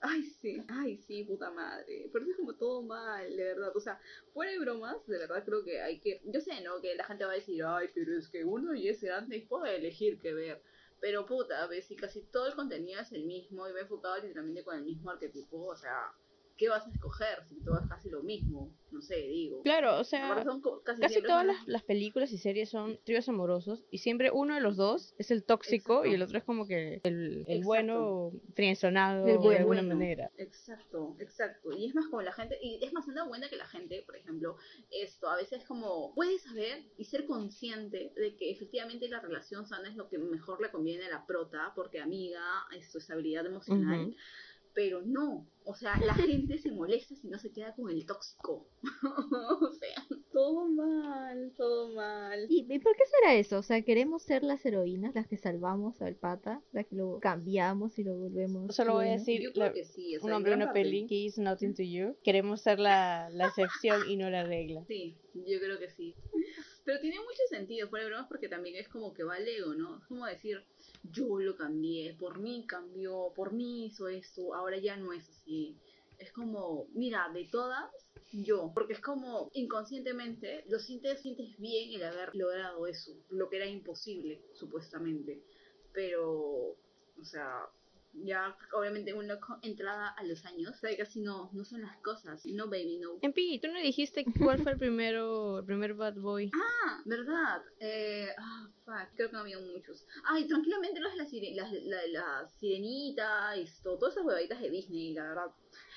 [0.00, 2.08] Ay, sí, ay, sí, puta madre.
[2.12, 3.76] Pero es como todo mal, de verdad.
[3.76, 4.00] O sea,
[4.32, 6.20] fuera de bromas, de verdad creo que hay que.
[6.24, 6.80] Yo sé, ¿no?
[6.80, 9.76] Que la gente va a decir, ay, pero es que uno y ese antes puede
[9.76, 10.62] elegir qué ver.
[11.00, 14.64] Pero puta, ves, si casi todo el contenido es el mismo y me enfocado literalmente
[14.64, 16.12] con el mismo arquetipo, o sea,
[16.58, 17.44] ¿qué vas a escoger?
[17.48, 19.62] Si todo es casi lo mismo, no sé, digo.
[19.62, 20.44] Claro, o sea,
[20.84, 24.76] casi, todas las, las películas y series son tríos amorosos y siempre uno de los
[24.76, 29.58] dos es el tóxico y el otro es como que el, bueno trienzonado El de
[29.58, 29.94] alguna bueno.
[29.94, 30.30] manera.
[30.36, 31.72] Exacto, exacto.
[31.72, 34.02] Y es más como la gente, y es más, se da cuenta que la gente,
[34.04, 34.56] por ejemplo,
[34.90, 39.88] esto, a veces como puede saber y ser consciente de que efectivamente la relación sana
[39.88, 42.42] es lo que mejor le conviene a la prota, porque amiga,
[42.76, 44.14] es su estabilidad emocional.
[44.78, 46.14] Pero no, o sea, la
[46.46, 48.68] gente se molesta si no se queda con el tóxico.
[49.60, 52.46] o sea, todo mal, todo mal.
[52.48, 53.58] ¿Y, y por qué será eso?
[53.58, 57.98] O sea, queremos ser las heroínas, las que salvamos al pata, las que lo cambiamos
[57.98, 58.72] y lo volvemos.
[58.72, 59.18] Solo voy a bueno?
[59.18, 62.16] decir, la- que sí, o sea, un hombre, una peli, He is nothing to you.
[62.22, 64.84] Queremos ser la, la excepción y no la regla.
[64.86, 66.14] Sí, yo creo que sí.
[66.84, 69.74] Pero tiene mucho sentido, fuera de bromas, porque también es como que va al ego,
[69.74, 69.98] ¿no?
[69.98, 70.64] Es como decir,
[71.02, 75.76] yo lo cambié, por mí cambió, por mí hizo esto, ahora ya no es así.
[76.18, 77.90] Es como, mira, de todas,
[78.32, 78.72] yo.
[78.74, 83.66] Porque es como, inconscientemente, lo sientes, sientes bien el haber logrado eso, lo que era
[83.66, 85.42] imposible, supuestamente.
[85.92, 86.76] Pero,
[87.20, 87.68] o sea,
[88.24, 92.44] ya obviamente con entrada a los años, sabe que así no, no son las cosas.
[92.46, 93.18] No, baby, no.
[93.22, 96.50] En Pi, tú no dijiste cuál fue el primero, el primer bad boy.
[96.88, 97.62] Ah, ¿verdad?
[97.80, 100.06] Eh, ah, fuck, creo que no había muchos.
[100.24, 104.60] Ay, tranquilamente los de la, sire- las- la, la sirenita y esto, todas esas huevaditas
[104.60, 105.46] de Disney, la verdad.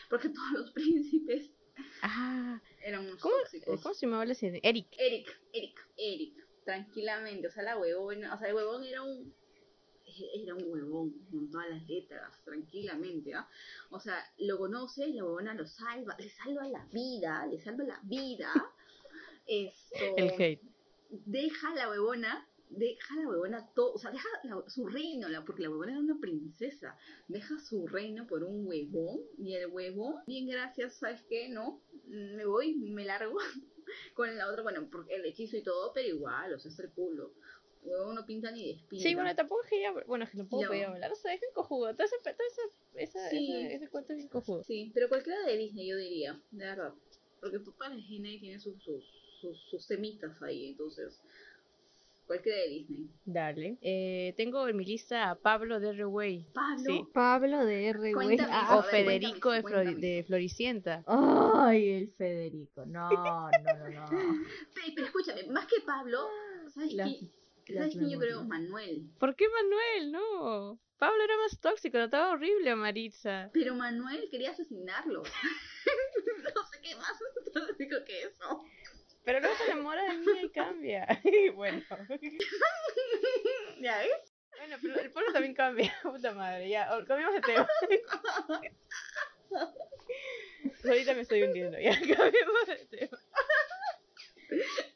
[0.10, 1.52] Porque todos los príncipes
[2.02, 3.82] Ah, eran unos ¿cómo, tóxicos.
[3.82, 4.60] ¿cómo se llamaba la serie?
[4.64, 4.88] Eric.
[4.98, 7.48] Eric, Eric, Eric, tranquilamente.
[7.48, 9.34] O sea, la huevona, o sea, el huevón era un.
[10.34, 13.48] Era un huevón con todas las letras, tranquilamente, ¿ah?
[13.90, 17.84] O sea, lo conoce y la huevona lo salva, le salva la vida, le salva
[17.84, 18.52] la vida.
[19.48, 20.18] Esto.
[20.18, 20.62] El hate.
[21.10, 25.28] deja a la huevona, deja a la huevona todo, o sea, deja la- su reino,
[25.28, 29.68] la, porque la huevona era una princesa, deja su reino por un huevón, y el
[29.68, 31.50] huevón, bien gracias, ¿sabes qué?
[31.50, 33.38] No, me voy, me largo,
[34.14, 36.92] con la otra, bueno, porque el hechizo y todo, pero igual, o sea, es el
[36.92, 37.34] culo.
[37.84, 39.04] Huevón no pinta ni despinta.
[39.04, 40.70] Sí, bueno, tampoco es que ella, bueno, es que tampoco No.
[40.70, 42.62] podía hablar, o sea, es bien cojudo, todo ese, todo ese,
[43.04, 43.52] esa, Sí.
[43.52, 44.64] ese, ese cuento es bien cojudo.
[44.64, 46.94] Sí, pero cualquiera de Disney, yo diría, de verdad.
[47.40, 49.04] Porque toda la Disney tiene sus, sus,
[49.42, 51.20] sus, sus temitas ahí, entonces,
[52.28, 53.10] cualquiera de Disney.
[53.26, 53.78] Dale.
[53.82, 56.46] Eh, tengo en mi lista a Pablo de Reway.
[56.54, 57.04] Pablo, Sí.
[57.14, 58.14] Pablo de R.
[58.48, 60.08] Ah, O ver, Federico de, cuéntame, Flori- cuéntame.
[60.08, 61.04] de Floricienta.
[61.08, 62.86] Ay, el Federico.
[62.86, 64.06] No, no, no, no.
[64.76, 66.20] Pe- Pero escúchame, más que Pablo,
[66.70, 67.32] ¿sabes quién?
[67.74, 68.44] ¿Sabes quién yo creo?
[68.44, 69.10] Manuel.
[69.20, 70.12] ¿Por qué Manuel?
[70.12, 70.80] No.
[70.98, 73.50] Pablo era más tóxico, trataba horrible a Maritza.
[73.54, 75.24] Pero Manuel quería asesinarlo.
[76.56, 77.18] no sé qué más
[77.54, 78.66] tóxico que eso.
[79.24, 81.08] Pero luego se enamora de mí y cambia.
[81.24, 81.84] Y bueno.
[83.82, 84.34] ¿Ya ves?
[84.58, 85.92] Bueno, pero el pueblo también cambia.
[86.04, 86.88] Puta madre, ya.
[87.08, 87.68] Cambiamos de tema.
[90.84, 91.80] Ahorita me estoy hundiendo.
[91.80, 93.18] Ya, cambiamos de tema.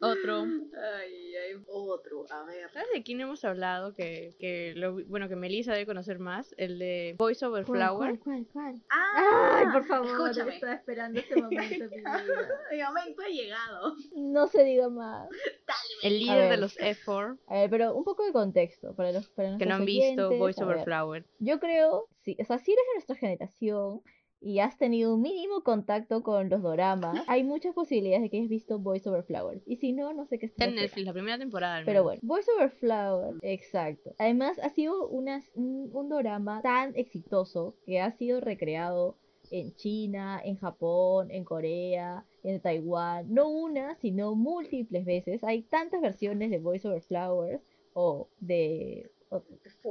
[0.05, 0.41] Otro.
[0.41, 2.69] Ay, ay, otro, a ver.
[2.71, 3.93] ¿Sabes de quién hemos hablado?
[3.93, 6.53] Que, que lo, bueno, que Melissa debe conocer más.
[6.57, 8.19] El de Voice Over ¿Cuál, Flower.
[8.19, 8.81] cuál, cuál, cuál?
[8.89, 10.55] Ah, Ay, por favor, escúchame.
[10.55, 11.89] estaba esperando este momento en
[12.71, 13.95] mi momento ha llegado.
[14.15, 15.29] No se diga más.
[15.29, 17.39] Dale, El líder de los F4.
[17.47, 20.63] A ver, pero un poco de contexto para los para Que no han visto Voice
[20.63, 20.85] Over ver.
[20.85, 21.25] Flower.
[21.39, 24.01] Yo creo, sí, o sea, si eres de nuestra generación
[24.41, 28.49] y has tenido un mínimo contacto con los doramas, hay muchas posibilidades de que hayas
[28.49, 29.63] visto Voice Over Flowers.
[29.65, 31.81] Y si no, no sé qué Está en Netflix, la primera temporada.
[31.85, 34.13] Pero bueno, Voice Over Flower, exacto.
[34.19, 39.17] Además, ha sido unas- un, un dorama tan exitoso que ha sido recreado
[39.51, 43.33] en China, en Japón, en Corea, en Taiwán.
[43.33, 45.43] No una, sino múltiples veces.
[45.43, 47.61] Hay tantas versiones de Voice Over Flowers
[47.93, 49.43] o de o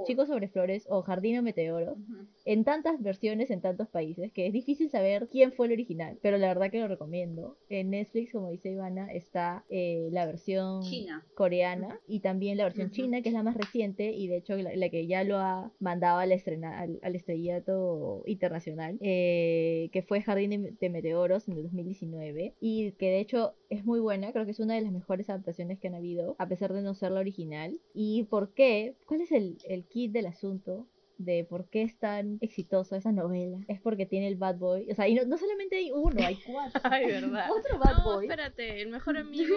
[0.06, 2.26] Chicos sobre Flores o Jardín o Meteoros Ujú.
[2.44, 6.38] en tantas versiones en tantos países que es difícil saber quién fue el original, pero
[6.38, 7.56] la verdad que lo recomiendo.
[7.68, 11.24] En Netflix, como dice Ivana, está eh, la versión China.
[11.34, 14.74] coreana y también la versión china, que es la más reciente y de hecho la,
[14.76, 20.20] la que ya lo ha mandado al, estrena, al, al estrellato internacional, eh, que fue
[20.22, 24.44] Jardín de, de Meteoros en el 2019 y que de hecho es muy buena, creo
[24.44, 27.10] que es una de las mejores adaptaciones que han habido, a pesar de no ser
[27.12, 27.78] la original.
[27.92, 28.94] ¿Y por qué?
[29.06, 30.88] ¿Cuál es el, el kit del asunto?
[31.18, 33.58] de por qué es tan exitosa esa novela.
[33.68, 34.90] Es porque tiene el bad boy.
[34.90, 36.80] O sea, y no, no solamente hay uno, hay cuatro.
[36.84, 37.50] Ay, verdad.
[37.50, 38.24] Otro bad no, boy.
[38.26, 39.56] espérate, el mejor amigo,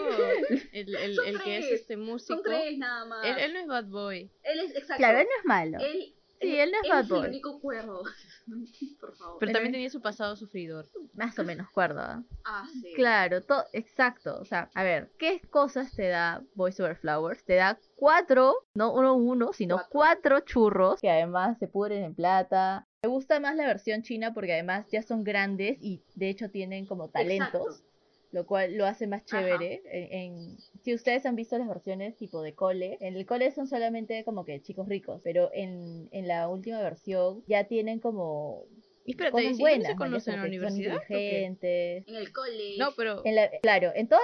[0.71, 2.35] el, el, el que es este músico.
[2.35, 3.25] Son tres nada más.
[3.25, 4.31] Él, él no es bad boy.
[4.43, 4.97] Él es, exacto.
[4.97, 5.77] Claro, él no es malo.
[5.79, 8.03] Él, Sí, él no es bad el único cuerdo.
[8.99, 9.37] Por favor.
[9.39, 10.87] Pero también es- tenía su pasado sufridor.
[11.13, 12.23] Más o menos, cuerda.
[12.45, 12.93] Ah, sí.
[12.95, 14.39] Claro, to- exacto.
[14.39, 17.43] O sea, a ver, ¿qué cosas te da Voice Over Flowers?
[17.43, 19.89] Te da cuatro, no uno uno, sino Cuatro.
[19.91, 24.53] cuatro churros que además se pudren en plata, Me gusta más la versión china porque
[24.53, 27.83] además ya son grandes y de hecho tienen como talentos, Exacto.
[28.37, 29.81] Lo cual lo hace más chévere.
[29.85, 33.67] En, en- si ustedes han visto las versiones tipo de cole, en el cole son
[33.67, 38.65] solamente como que chicos ricos, pero en, en la última versión ya tienen como
[39.03, 40.97] Y espérate, cosas ¿y si buenas, no se conocen en la son universidad?
[41.07, 41.15] qué?
[41.15, 42.07] inteligentes.
[42.07, 42.77] En el college.
[42.77, 44.23] No, pero En la- claro, en todas,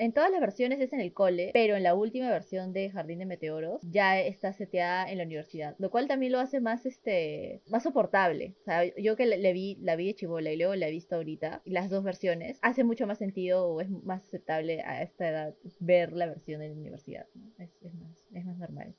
[0.00, 3.18] en todas las versiones es en el cole, pero en la última versión de Jardín
[3.18, 7.62] de Meteoros ya está seteada en la universidad, lo cual también lo hace más este
[7.68, 8.56] más soportable.
[8.60, 10.90] O sea, yo que le, le vi la vi de chibola y luego la he
[10.90, 15.28] visto ahorita, las dos versiones, hace mucho más sentido o es más aceptable a esta
[15.28, 17.26] edad ver la versión en la universidad.
[17.34, 17.52] ¿no?
[17.58, 18.94] Es, es más, es más normal.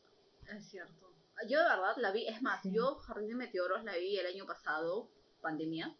[0.56, 1.12] Es cierto.
[1.50, 2.72] Yo de verdad la vi, es más, Sí.
[2.72, 5.10] yo Jardín de Meteoros la vi el año pasado,
[5.42, 5.96] pandemia.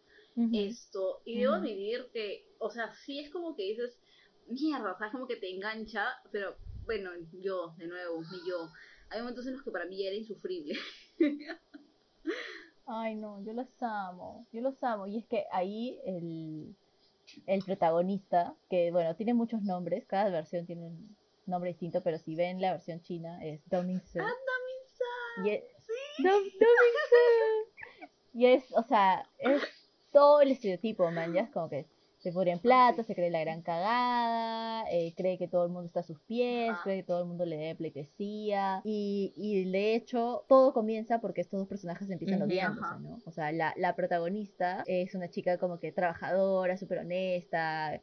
[0.54, 3.98] Esto, y debo admitir que, o sea, sí es como que dices,
[4.46, 8.68] mierda, o sea, es como que te engancha, pero bueno, yo, de nuevo, mi yo.
[9.10, 10.74] Hay momentos en los que para mí era insufrible.
[12.86, 15.06] Ay, no, yo los amo, yo los amo.
[15.06, 16.74] Y es que ahí el,
[17.46, 22.34] el protagonista, que bueno, tiene muchos nombres, cada versión tiene un nombre distinto, pero si
[22.34, 24.18] ven la versión china es Domingse.
[25.44, 25.62] Y es,
[26.18, 26.24] Dom-
[26.58, 27.16] Domingse.
[28.34, 29.62] Y es, o sea, es
[30.12, 31.86] todo el estereotipo, man, ya es como que
[32.22, 35.86] se pone en plata, se cree la gran cagada, eh, cree que todo el mundo
[35.86, 39.94] está a sus pies, cree que todo el mundo le debe pleitesía, y, y de
[39.96, 42.46] hecho todo comienza porque estos dos personajes empiezan Ujú.
[42.50, 42.98] odiándose, Ajá.
[43.00, 43.18] ¿no?
[43.26, 48.00] O sea, la, la protagonista es una chica como que trabajadora, súper honesta,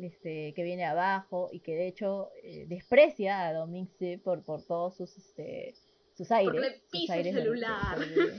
[0.00, 4.96] este, que viene abajo y que de hecho eh, desprecia a Domingse por, por todos
[4.96, 5.74] sus, este,
[6.14, 6.54] sus aires.
[6.60, 7.98] le sus pisa el celular.
[7.98, 8.38] de-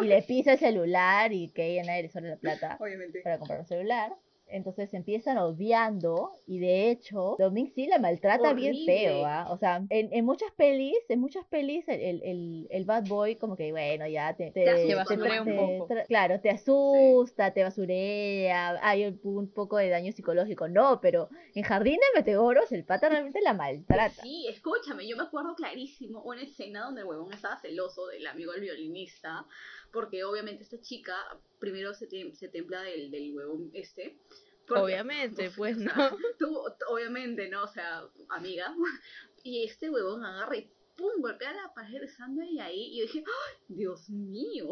[0.00, 3.20] y le pisa el celular y que ella nadie le sobra la plata Obviamente.
[3.22, 4.12] para comprar un celular.
[4.50, 9.46] Entonces se empiezan odiando y de hecho Dominic sí la maltrata bien feo, ¿ah?
[9.50, 13.36] O sea, en, en muchas pelis, en muchas pelis el, el, el, el bad boy
[13.36, 14.94] como que bueno, ya te, te, Te
[15.40, 15.88] un poco.
[16.06, 21.62] claro, te asusta, te basurea, hay un, un poco de daño psicológico, no, pero en
[21.62, 24.22] Jardín de Meteoros el pata realmente la maltrata.
[24.22, 28.52] Sí, escúchame, yo me acuerdo clarísimo una escena donde el huevón estaba celoso del amigo
[28.52, 29.44] del violinista,
[29.92, 31.14] porque obviamente esta chica
[31.58, 34.18] primero se, tem- se templa del, del huevón este.
[34.66, 36.16] porque- obviamente, pues o no.
[36.38, 37.64] tú, obviamente, ¿no?
[37.64, 38.74] O sea, amiga.
[39.44, 42.88] Y este huevón agarra y pum, golpea la pared estando ella ahí.
[42.92, 44.68] Y yo dije, ¡ay, Dios mío!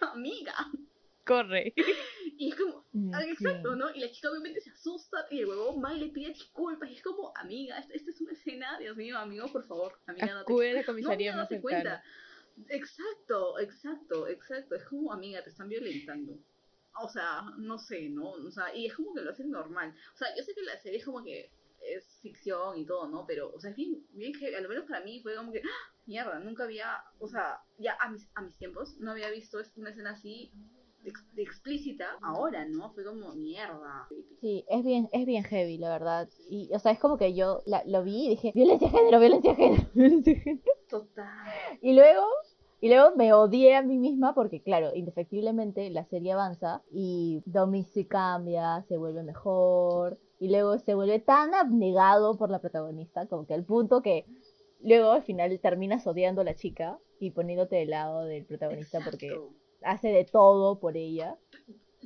[0.00, 0.54] amiga.
[1.26, 1.74] Corre.
[2.38, 2.86] Y es como.
[3.20, 3.94] Exacto, ¿no?
[3.94, 6.88] Y la chica obviamente se asusta y el huevón va y le pide disculpas.
[6.90, 10.26] Y es como, amiga, esta, esta es una escena, Dios mío, amigo, por favor, amiga,
[10.26, 10.44] la no,
[10.86, 11.60] comisaría amiga, más date cercana.
[11.60, 12.04] cuenta.
[12.68, 14.74] Exacto, exacto, exacto.
[14.74, 16.38] Es como, amiga, te están violentando.
[17.02, 18.30] O sea, no sé, ¿no?
[18.32, 19.94] O sea, y es como que lo hacen normal.
[20.14, 23.24] O sea, yo sé que la serie es como que es ficción y todo, ¿no?
[23.26, 25.94] Pero, o sea, es bien, bien que, al menos para mí fue como que, ¡ah!
[26.06, 29.90] mierda, nunca había, o sea, ya a mis, a mis tiempos, no había visto una
[29.90, 30.50] escena así
[31.04, 32.18] de, ex- explícita.
[32.22, 32.92] Ahora, ¿no?
[32.92, 34.06] Fue como, mierda.
[34.40, 36.28] Sí, es bien, es bien heavy, la verdad.
[36.50, 39.20] Y, o sea, es como que yo la- lo vi y dije, violencia de género,
[39.20, 40.64] violencia de género, violencia de género.
[40.88, 41.78] Total.
[41.80, 42.26] Y luego,
[42.80, 47.84] y luego me odié a mí misma porque, claro, indefectiblemente la serie avanza y Domi
[47.84, 53.46] se cambia, se vuelve mejor y luego se vuelve tan abnegado por la protagonista, como
[53.46, 54.24] que al punto que
[54.80, 59.30] luego al final terminas odiando a la chica y poniéndote del lado del protagonista porque
[59.82, 61.36] hace de todo por ella.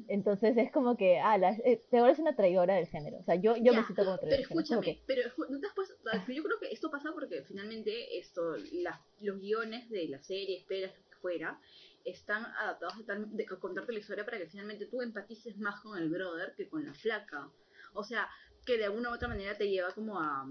[0.08, 3.18] Entonces es como que, ah, la, eh, te vuelves una traidora del género.
[3.18, 5.74] O sea, yo, yo me Ya, siento como traidora Pero escúchame, pero ¿no te has
[5.74, 5.94] puesto-
[6.28, 10.92] yo creo que esto pasa porque finalmente esto, la- los guiones de la serie, esperas
[10.92, 11.60] que fuera,
[12.04, 15.80] están adaptados a, tal- de- a contarte la historia para que finalmente tú empatices más
[15.80, 17.50] con el brother que con la flaca.
[17.94, 18.28] O sea,
[18.66, 20.46] que de alguna u otra manera te lleva como a,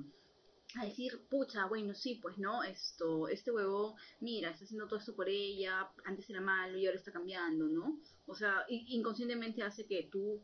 [0.80, 5.16] a decir, pucha, bueno, sí, pues no, esto, este huevo, mira, está haciendo todo esto
[5.16, 8.00] por ella, antes era malo y ahora está cambiando, ¿no?
[8.26, 10.42] O sea, inconscientemente hace que tú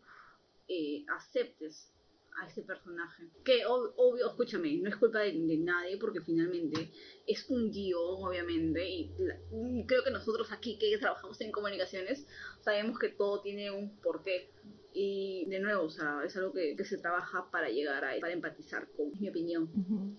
[0.68, 1.92] eh, aceptes
[2.40, 3.24] a ese personaje.
[3.44, 6.92] Que ob- obvio, escúchame, no es culpa de, nadie porque finalmente
[7.26, 9.12] es un guion, obviamente, y
[9.88, 12.26] creo que nosotros aquí que trabajamos en comunicaciones
[12.62, 14.50] sabemos que todo tiene un porqué.
[14.94, 18.34] Y de nuevo, o sea, es algo que, que se trabaja para llegar a, para
[18.34, 19.70] empatizar con, es mi opinión.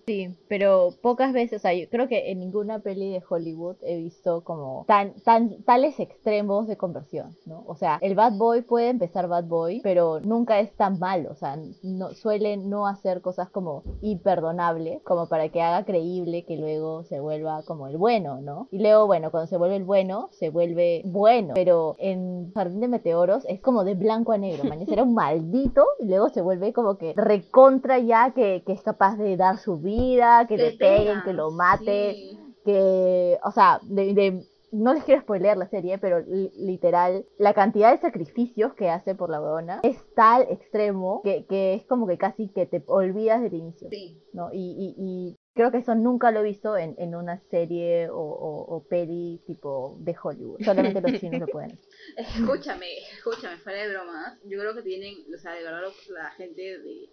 [0.05, 3.97] Sí, pero pocas veces, o sea, yo creo que en ninguna peli de Hollywood he
[3.97, 7.63] visto como tan, tan, tales extremos de conversión, ¿no?
[7.67, 11.35] O sea, el bad boy puede empezar bad boy, pero nunca es tan malo, o
[11.35, 17.03] sea, no, suele no hacer cosas como imperdonables, como para que haga creíble que luego
[17.03, 18.67] se vuelva como el bueno, ¿no?
[18.71, 22.87] Y luego, bueno, cuando se vuelve el bueno, se vuelve bueno, pero en Jardín de
[22.87, 24.60] Meteoros es como de blanco a negro,
[24.93, 29.17] era un maldito y luego se vuelve como que recontra ya que, que es capaz
[29.17, 32.39] de dar su vida, que le peguen, que lo mate, sí.
[32.65, 34.43] que, o sea, de, de
[34.73, 39.15] no les quiero spoilear la serie, pero li- literal, la cantidad de sacrificios que hace
[39.15, 43.41] por la huevona es tal extremo que, que es como que casi que te olvidas
[43.41, 44.17] del inicio, Sí.
[44.31, 44.47] ¿no?
[44.53, 48.17] Y, y, y creo que eso nunca lo he visto en, en una serie o,
[48.19, 50.61] o, o peli tipo de Hollywood.
[50.63, 51.79] Solamente los chinos lo pueden.
[52.17, 54.39] Escúchame, escúchame, fuera de bromas.
[54.45, 57.09] Yo creo que tienen, o sea, de verdad la gente de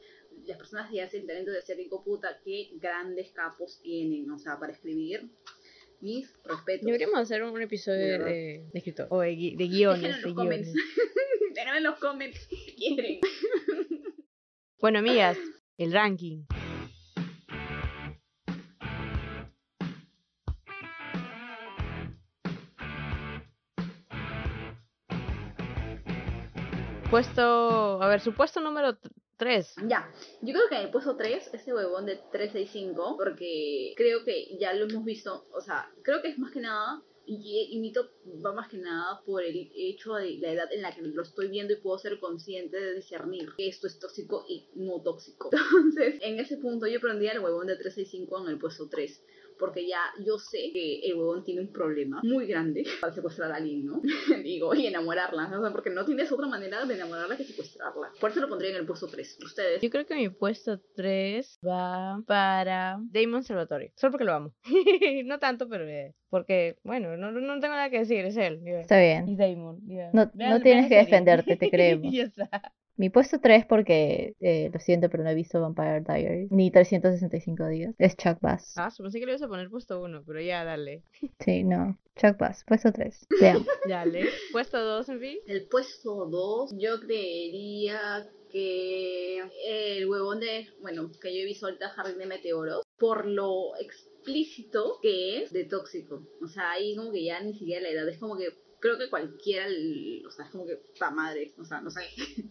[0.47, 4.59] las personas que hacen talento de ser rico puta, qué grandes capos tienen, o sea,
[4.59, 5.31] para escribir.
[6.01, 6.87] Mis respetos.
[6.87, 9.09] Deberíamos hacer un episodio De escritor.
[9.11, 10.05] O de, gui- de guiones.
[10.05, 10.73] en De los comments.
[10.73, 10.89] guiones.
[11.77, 13.19] En los comments si quieren.
[14.81, 15.37] Bueno, amigas,
[15.77, 16.45] el ranking.
[27.11, 28.99] Puesto, a ver, su puesto número
[29.39, 29.77] 3.
[29.89, 34.59] Ya, yo creo que en el puesto 3, ese huevón de 365, porque creo que
[34.59, 37.93] ya lo hemos visto, o sea, creo que es más que nada, y, y mi
[37.93, 38.11] top
[38.45, 41.49] va más que nada por el hecho de la edad en la que lo estoy
[41.49, 45.51] viendo y puedo ser consciente de discernir que esto es tóxico y no tóxico.
[45.77, 49.25] Entonces, en ese punto yo pondría el huevón de 365 en el puesto 3.
[49.59, 53.57] Porque ya yo sé que el huevón tiene un problema muy grande para secuestrar a
[53.57, 54.01] alguien, ¿no?
[54.45, 55.59] Digo, y enamorarla, ¿no?
[55.61, 58.11] O sea, porque no tienes otra manera de enamorarla que secuestrarla.
[58.21, 59.39] Por eso lo pondría en el puesto 3.
[59.45, 59.83] Ustedes.
[59.83, 63.93] Yo creo que mi puesto 3 va para Damon Salvatore.
[63.97, 64.55] Solo porque lo amo.
[65.25, 68.61] no tanto, pero eh, porque, bueno, no, no tengo nada que decir, es él.
[68.67, 69.29] Está bien.
[69.29, 69.81] Y Damon.
[69.87, 70.11] ya.
[70.13, 72.13] No- Vean- no tienes que defenderte, te creemos.
[72.13, 72.51] Ya está.
[72.99, 76.51] Mi puesto 3 porque, eh, lo siento, pero no he visto Vampire Diaries.
[76.51, 77.95] Ni 365 días.
[77.97, 78.75] Es Chuck Bass.
[78.77, 81.05] Ah, pensé que le ibas a poner puesto 1, pero ya, dale.
[81.39, 81.97] Sí, no.
[82.17, 82.65] Chuck Bass.
[82.67, 83.29] Puesto 3.
[83.41, 83.65] Vean.
[83.89, 84.27] Dale.
[84.51, 85.39] Puesto 2, en fin.
[85.47, 91.91] El puesto 2, yo creería que el huevón de, bueno, que yo he visto ahorita
[91.91, 96.27] Jardín de Meteoros, por lo explícito que es de tóxico.
[96.43, 98.49] O sea, ahí como que ya ni siquiera la edad, es como que
[98.81, 99.67] creo que cualquiera,
[100.27, 102.01] o sea, es como que pa madre, o sea, no sé.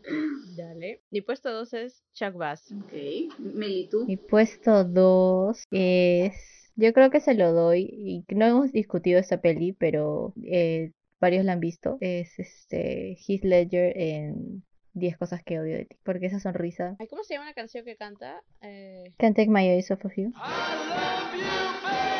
[0.58, 1.02] Dale.
[1.12, 2.72] Mi puesto 2 es Chuck Bass.
[2.72, 2.94] Ok,
[3.40, 4.06] Meli, tú.
[4.06, 6.34] Mi puesto 2 es...
[6.76, 7.90] Yo creo que se lo doy.
[7.92, 11.98] Y no hemos discutido esta peli, pero eh, varios la han visto.
[12.02, 14.64] Es este Heath Ledger en
[14.94, 15.98] 10 cosas que odio de ti.
[16.04, 16.96] Porque esa sonrisa...
[17.00, 18.44] Ay, ¿Cómo se llama la canción que canta?
[18.62, 20.32] Eh, Can't take my eyes off of you.
[20.36, 21.42] I love you,
[21.82, 22.17] baby,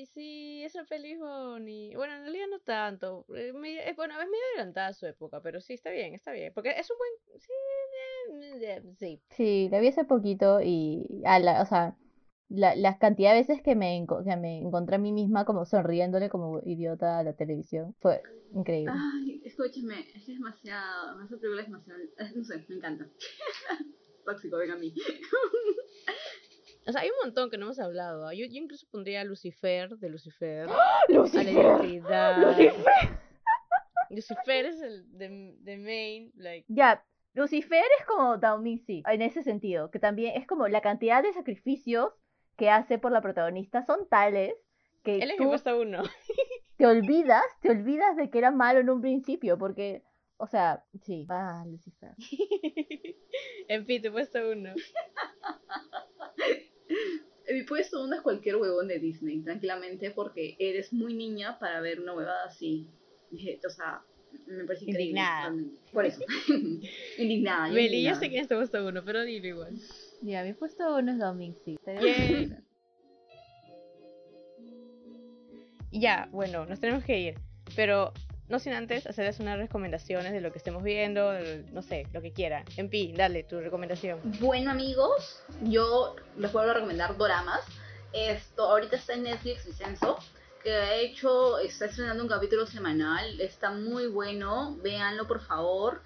[0.00, 3.26] Ay, sí, esa peli es boni- Bueno, en realidad no tanto.
[3.36, 3.52] Eh,
[3.86, 6.52] es, bueno, es medio adelantada a su época, pero sí, está bien, está bien.
[6.54, 7.40] Porque es un buen...
[7.40, 7.52] Sí,
[8.62, 9.20] eh, eh, sí.
[9.30, 11.06] Sí, la vi hace poquito y...
[11.26, 11.96] a la- o sea,
[12.48, 16.30] la, la cantidad de veces que me, que me encontré a mí misma como sonriéndole
[16.30, 18.22] como idiota a la televisión fue
[18.54, 18.92] increíble.
[18.94, 23.06] Ay, escúchame, es que es demasiado, esa película es demasiado, eh, no sé, me encanta.
[24.24, 24.94] Tóxico, venga a mí.
[26.86, 28.26] O sea, hay un montón que no hemos hablado.
[28.26, 28.34] ¿ah?
[28.34, 30.68] Yo, yo incluso pondría a Lucifer, de Lucifer.
[31.08, 31.54] ¡Lucifer!
[31.82, 32.84] ¡Lucifer!
[34.10, 36.66] Lucifer es el de, de main, like...
[36.68, 38.40] Ya, Lucifer es como
[38.84, 42.12] sí, en ese sentido, que también es como la cantidad de sacrificios
[42.56, 44.54] que hace por la protagonista son tales
[45.04, 46.02] que Él es tú uno.
[46.76, 50.02] te olvidas, te olvidas de que era malo en un principio, porque,
[50.36, 52.14] o sea, sí, ah, Lucifer.
[53.68, 54.74] en fin, tu puesto uno.
[57.52, 62.00] Mi puesto uno es cualquier huevón de Disney, tranquilamente, porque eres muy niña para ver
[62.00, 62.86] una huevada así.
[63.66, 64.04] O sea,
[64.46, 65.20] me parece increíble.
[65.20, 65.54] Indignada.
[65.92, 66.20] Por eso.
[67.18, 67.68] indignada.
[67.68, 69.74] yo Meli, yo sé quién es tu puesto uno, pero dilo igual.
[70.22, 71.78] Ya, mi puesto uno es Downing sí.
[75.92, 77.34] Ya, bueno, nos tenemos que ir.
[77.74, 78.12] Pero
[78.50, 81.32] no sin antes hacerles unas recomendaciones de lo que estemos viendo,
[81.72, 82.64] no sé, lo que quieran.
[82.76, 84.18] En fin, dale tu recomendación.
[84.40, 87.60] Bueno, amigos, yo les puedo recomendar doramas.
[88.12, 90.18] Esto ahorita está en Netflix Vicenzo,
[90.64, 93.40] que ha hecho, está estrenando un capítulo semanal.
[93.40, 96.02] Está muy bueno, véanlo por favor.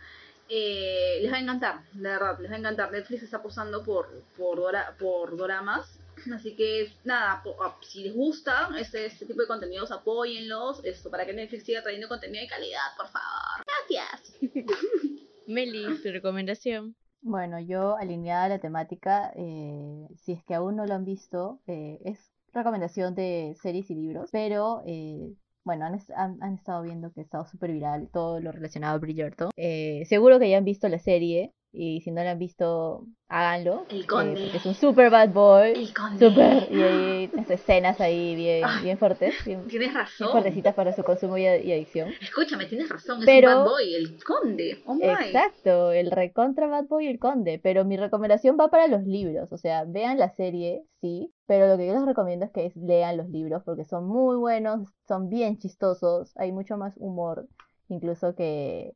[0.50, 2.92] Eh, les va a encantar, de verdad, les va a encantar.
[2.92, 5.98] Netflix está apostando por, por, dora- por doramas.
[6.32, 10.84] Así que nada, po- ah, si les gusta este, este tipo de contenidos, apóyenlos.
[10.84, 13.64] Esto para que Netflix siga trayendo contenido de calidad, por favor.
[13.66, 14.40] Gracias.
[15.46, 16.96] Meli, tu recomendación.
[17.20, 21.60] Bueno, yo alineada a la temática, eh, si es que aún no lo han visto,
[21.66, 25.32] eh, es recomendación de series y libros, pero eh,
[25.64, 28.98] bueno, han, han- han estado viendo que ha estado súper viral todo lo relacionado a
[28.98, 29.50] Bridgerton.
[29.56, 33.84] Eh, seguro que ya han visto la serie, Y si no lo han visto, háganlo.
[33.90, 34.40] El eh, conde.
[34.42, 35.72] porque es un super bad boy.
[35.72, 36.28] El conde.
[36.28, 36.68] Super.
[36.70, 38.78] Y hay unas escenas ahí bien, Ah.
[38.80, 39.34] bien fuertes.
[39.44, 40.30] Bien, Tienes bien razón.
[40.30, 42.10] fuertecitas para su consumo y, y adicción.
[42.20, 43.22] Escúchame, tienes razón.
[43.22, 44.82] Es un bad boy, el conde.
[44.86, 45.02] Oh my.
[45.04, 47.58] Exacto, el recontra Bad Boy y el Conde.
[47.60, 49.52] Pero mi recomendación va para los libros.
[49.52, 51.32] O sea, vean la serie, sí.
[51.46, 54.88] Pero lo que yo les recomiendo es que lean los libros porque son muy buenos,
[55.08, 56.32] son bien chistosos.
[56.36, 57.48] Hay mucho más humor,
[57.88, 58.94] incluso que,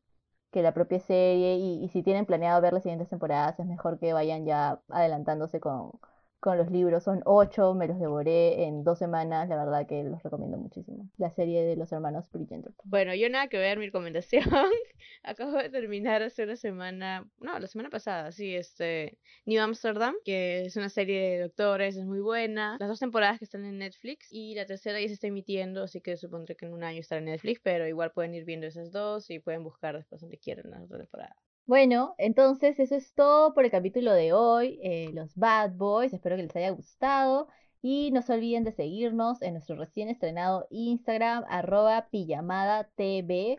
[0.50, 1.56] que la propia serie.
[1.56, 5.60] Y, y si tienen planeado ver las siguientes temporadas, es mejor que vayan ya adelantándose
[5.60, 5.92] con,
[6.40, 7.04] con los libros.
[7.04, 9.48] Son ocho, me los devoré en dos semanas.
[9.48, 11.08] La verdad que los recomiendo muchísimo.
[11.16, 12.74] La serie de los hermanos Bridgerton.
[12.84, 14.44] Bueno, yo nada que ver mi recomendación.
[15.22, 20.66] Acabo de terminar hace una semana, no, la semana pasada, sí, este, New Amsterdam, que
[20.66, 22.76] es una serie de doctores, es muy buena.
[22.78, 26.00] Las dos temporadas que están en Netflix y la tercera ya se está emitiendo, así
[26.00, 28.92] que supondré que en un año estará en Netflix, pero igual pueden ir viendo esas
[28.92, 31.36] dos y pueden buscar después donde quieran la otra temporada.
[31.68, 36.14] Bueno, entonces eso es todo por el capítulo de hoy, eh, los Bad Boys.
[36.14, 37.48] Espero que les haya gustado.
[37.82, 43.58] Y no se olviden de seguirnos en nuestro recién estrenado Instagram, arroba pijamada TV.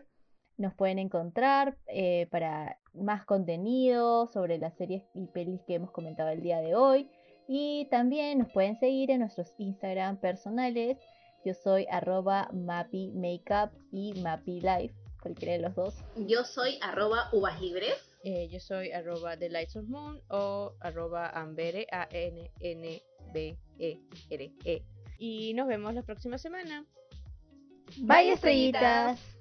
[0.56, 6.30] Nos pueden encontrar eh, para más contenido sobre las series y pelis que hemos comentado
[6.30, 7.08] el día de hoy.
[7.46, 10.98] Y también nos pueden seguir en nuestros Instagram personales.
[11.44, 15.94] Yo soy arroba Mappy Makeup y Mappy Life, cualquiera de los dos.
[16.16, 17.94] Yo soy arroba uvas libres.
[18.22, 22.42] Eh, yo soy arroba The Lights of Moon o arroba Ambere, A-N-N-B-E-R-E.
[25.18, 26.84] Y nos vemos la próxima semana.
[27.98, 29.39] Bye, estrellitas.